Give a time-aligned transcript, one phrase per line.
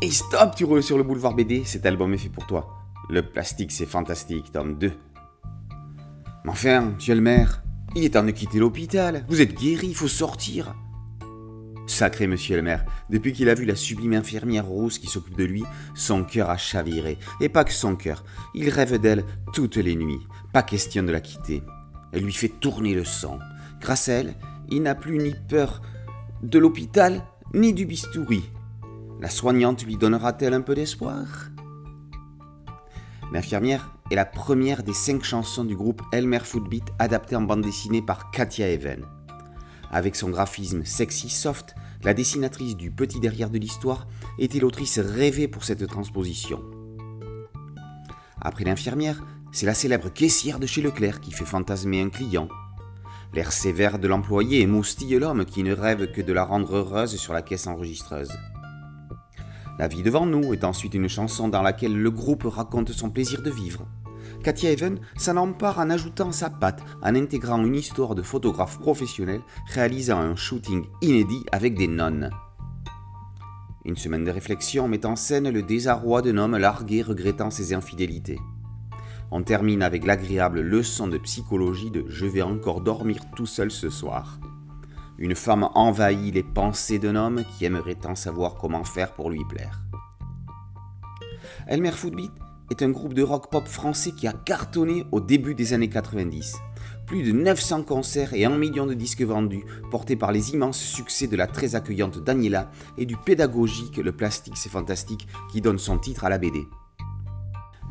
[0.00, 2.84] Et stop, tu roules sur le boulevard BD, cet album est fait pour toi.
[3.10, 4.92] Le plastique, c'est fantastique, tome 2.
[6.44, 7.64] Mais enfin, monsieur le maire,
[7.96, 9.24] il est temps de quitter l'hôpital.
[9.28, 10.76] Vous êtes guéri, il faut sortir.
[11.88, 15.44] Sacré monsieur le maire, depuis qu'il a vu la sublime infirmière rose qui s'occupe de
[15.44, 15.64] lui,
[15.96, 17.18] son cœur a chaviré.
[17.40, 20.28] Et pas que son cœur, il rêve d'elle toutes les nuits.
[20.52, 21.64] Pas question de la quitter.
[22.12, 23.40] Elle lui fait tourner le sang.
[23.80, 24.34] Grâce à elle,
[24.70, 25.82] il n'a plus ni peur
[26.44, 27.20] de l'hôpital,
[27.52, 28.44] ni du bistouri.
[29.20, 31.26] La soignante lui donnera-t-elle un peu d'espoir?
[33.32, 38.00] L'infirmière est la première des cinq chansons du groupe Elmer Footbeat adaptées en bande dessinée
[38.00, 39.04] par Katia Even.
[39.90, 44.06] Avec son graphisme sexy soft, la dessinatrice du petit derrière de l'histoire
[44.38, 46.62] était l'autrice rêvée pour cette transposition.
[48.40, 52.48] Après l'infirmière, c'est la célèbre caissière de chez Leclerc qui fait fantasmer un client.
[53.34, 57.32] L'air sévère de l'employé émoustille l'homme qui ne rêve que de la rendre heureuse sur
[57.32, 58.32] la caisse enregistreuse.
[59.78, 63.42] La vie devant nous est ensuite une chanson dans laquelle le groupe raconte son plaisir
[63.42, 63.86] de vivre.
[64.42, 69.40] Katia Even s'en empare en ajoutant sa patte, en intégrant une histoire de photographe professionnel
[69.66, 72.30] réalisant un shooting inédit avec des nonnes.
[73.84, 78.40] Une semaine de réflexion met en scène le désarroi d'un homme largué regrettant ses infidélités.
[79.30, 83.90] On termine avec l'agréable leçon de psychologie de Je vais encore dormir tout seul ce
[83.90, 84.40] soir.
[85.18, 89.44] Une femme envahit les pensées d'un homme qui aimerait tant savoir comment faire pour lui
[89.48, 89.82] plaire.
[91.66, 92.30] Elmer Footbeat
[92.70, 96.56] est un groupe de rock pop français qui a cartonné au début des années 90.
[97.06, 101.26] Plus de 900 concerts et 1 million de disques vendus, portés par les immenses succès
[101.26, 105.98] de la très accueillante Daniela et du pédagogique Le Plastique c'est fantastique qui donne son
[105.98, 106.68] titre à la BD.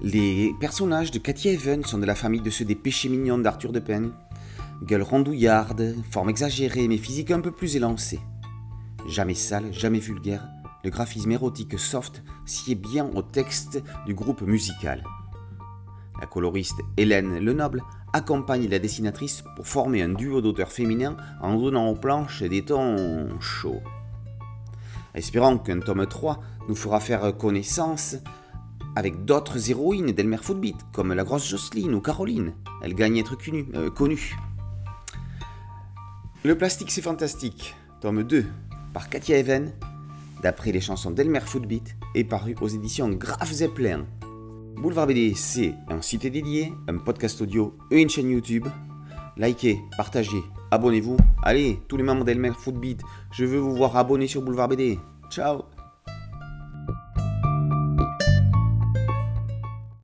[0.02, 3.72] Les personnages de Katia Even sont de la famille de ceux des péchés mignons d'Arthur
[3.72, 4.12] de Penne,
[4.84, 8.20] Gueule rondouillarde, forme exagérée mais physique un peu plus élancée.
[9.08, 10.48] Jamais sale, jamais vulgaire,
[10.84, 15.04] le graphisme érotique soft sied bien au texte du groupe musical.
[16.20, 17.84] La coloriste Hélène Lenoble
[18.14, 23.40] accompagne la dessinatrice pour former un duo d'auteurs féminins en donnant aux planches des tons
[23.40, 23.82] chauds.
[25.14, 26.40] Espérons qu'un tome 3
[26.70, 28.18] nous fera faire connaissance
[28.96, 32.54] avec d'autres héroïnes d'Elmer Footbeat, comme la grosse Jocelyne ou Caroline.
[32.82, 33.38] Elle gagne à être
[33.76, 34.38] euh, connue.
[36.44, 38.46] Le plastique c'est fantastique, tome 2,
[38.94, 39.74] par Katia Even,
[40.44, 44.06] d'après les chansons d'Elmer Footbeat, est paru aux éditions Graf Zeppelin.
[44.76, 48.68] Boulevard BD, c'est un site dédié, un podcast audio et une chaîne YouTube.
[49.36, 51.18] Likez, partagez, abonnez-vous.
[51.44, 55.00] Allez, tous les membres d'Elmer Footbeat, je veux vous voir abonnés sur Boulevard BD.
[55.32, 55.64] Ciao